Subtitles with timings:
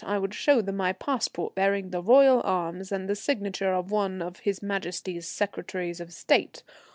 [0.03, 4.19] I would show them my passport bearing the Royal Arms and the signature of one
[4.19, 4.81] of H.M.
[5.21, 6.63] Secretaries of State.